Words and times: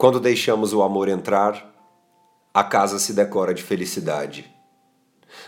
Quando 0.00 0.18
deixamos 0.18 0.72
o 0.72 0.82
amor 0.82 1.10
entrar, 1.10 1.74
a 2.54 2.64
casa 2.64 2.98
se 2.98 3.12
decora 3.12 3.52
de 3.52 3.62
felicidade. 3.62 4.50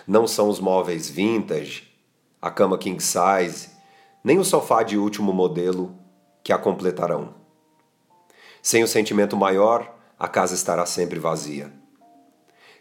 Não 0.07 0.27
são 0.27 0.51
os 0.51 0.61
móveis 0.61 1.09
vintage, 1.09 1.91
a 2.39 2.51
cama 2.51 2.77
king 2.77 3.03
size, 3.03 3.71
nem 4.23 4.39
o 4.39 4.45
sofá 4.45 4.83
de 4.83 4.99
último 4.99 5.33
modelo 5.33 5.97
que 6.45 6.53
a 6.53 6.59
completarão. 6.59 7.35
Sem 8.61 8.83
o 8.85 8.87
sentimento 8.87 9.39
maior, 9.39 9.91
a 10.19 10.29
casa 10.29 10.55
estará 10.55 10.85
sempre 10.85 11.19
vazia. 11.19 11.73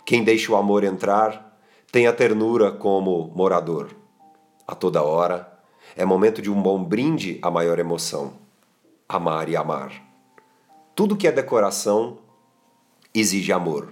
Quem 0.06 0.26
deixa 0.26 0.52
o 0.52 0.58
amor 0.58 0.84
entrar 0.84 1.58
tem 1.90 2.06
a 2.06 2.12
ternura 2.12 2.70
como 2.74 3.32
morador. 3.34 3.96
A 4.68 4.76
toda 4.76 5.04
hora 5.04 5.58
é 5.96 6.04
momento 6.04 6.42
de 6.42 6.52
um 6.52 6.62
bom 6.62 6.84
brinde 6.84 7.40
à 7.42 7.50
maior 7.50 7.80
emoção: 7.80 8.34
amar 9.08 9.48
e 9.48 9.56
amar. 9.56 10.11
Tudo 11.02 11.18
que 11.18 11.28
é 11.28 11.32
decoração 11.32 12.20
exige 13.12 13.52
amor. 13.52 13.92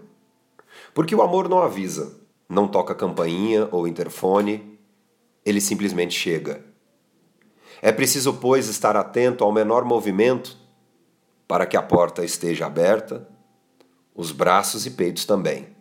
Porque 0.93 1.15
o 1.15 1.23
amor 1.23 1.49
não 1.49 1.57
avisa, 1.59 2.21
não 2.47 2.67
toca 2.67 2.93
campainha 2.93 3.67
ou 3.71 3.87
interfone, 3.87 4.79
ele 5.43 5.59
simplesmente 5.59 6.13
chega. 6.13 6.63
É 7.81 7.91
preciso, 7.91 8.35
pois, 8.35 8.67
estar 8.67 8.95
atento 8.95 9.43
ao 9.43 9.51
menor 9.51 9.83
movimento 9.85 10.55
para 11.47 11.65
que 11.65 11.75
a 11.75 11.81
porta 11.81 12.23
esteja 12.23 12.67
aberta, 12.67 13.27
os 14.13 14.31
braços 14.31 14.85
e 14.85 14.91
peitos 14.91 15.25
também. 15.25 15.75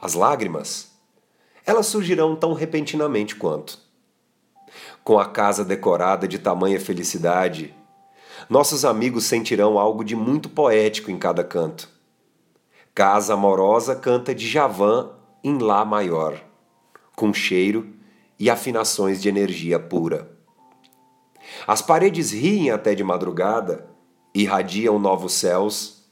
As 0.00 0.14
lágrimas, 0.14 0.90
elas 1.66 1.84
surgirão 1.84 2.34
tão 2.34 2.54
repentinamente 2.54 3.36
quanto. 3.36 3.78
Com 5.04 5.18
a 5.18 5.28
casa 5.28 5.62
decorada 5.62 6.26
de 6.26 6.38
tamanha 6.38 6.80
felicidade, 6.80 7.74
nossos 8.48 8.84
amigos 8.84 9.24
sentirão 9.24 9.78
algo 9.78 10.04
de 10.04 10.14
muito 10.14 10.48
poético 10.48 11.10
em 11.10 11.18
cada 11.18 11.42
canto. 11.42 11.88
Casa 12.94 13.34
Amorosa 13.34 13.96
canta 13.96 14.34
de 14.34 14.46
Javan 14.46 15.10
em 15.42 15.58
Lá 15.58 15.84
maior, 15.84 16.40
com 17.16 17.32
cheiro 17.32 17.92
e 18.38 18.48
afinações 18.48 19.20
de 19.20 19.28
energia 19.28 19.78
pura. 19.78 20.30
As 21.66 21.82
paredes 21.82 22.32
riem 22.32 22.70
até 22.70 22.94
de 22.94 23.04
madrugada, 23.04 23.86
irradiam 24.34 24.98
novos 24.98 25.34
céus 25.34 26.04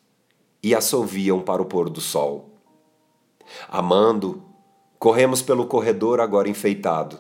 e 0.63 0.75
assoviam 0.75 1.41
para 1.41 1.63
o 1.63 1.67
pôr 1.67 1.89
do 1.89 2.01
sol. 2.01 2.51
Amando, 3.69 4.43
corremos 4.99 5.43
pelo 5.43 5.67
corredor 5.67 6.21
agora 6.21 6.49
enfeitado. 6.49 7.19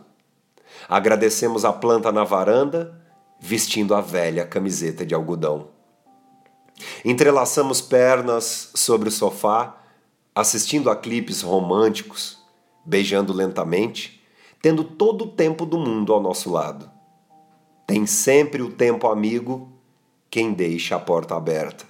Agradecemos 0.88 1.64
a 1.64 1.72
planta 1.72 2.12
na 2.12 2.24
varanda 2.24 3.01
vestindo 3.44 3.92
a 3.92 4.00
velha 4.00 4.46
camiseta 4.46 5.04
de 5.04 5.16
algodão. 5.16 5.70
Entrelaçamos 7.04 7.80
pernas 7.80 8.70
sobre 8.72 9.08
o 9.08 9.12
sofá, 9.12 9.82
assistindo 10.32 10.88
a 10.88 10.94
clipes 10.94 11.42
românticos, 11.42 12.38
beijando 12.84 13.32
lentamente, 13.32 14.22
tendo 14.62 14.84
todo 14.84 15.24
o 15.24 15.30
tempo 15.32 15.66
do 15.66 15.76
mundo 15.76 16.12
ao 16.12 16.22
nosso 16.22 16.52
lado. 16.52 16.88
Tem 17.84 18.06
sempre 18.06 18.62
o 18.62 18.70
tempo 18.70 19.08
amigo 19.08 19.72
quem 20.30 20.52
deixa 20.52 20.94
a 20.94 21.00
porta 21.00 21.34
aberta. 21.34 21.84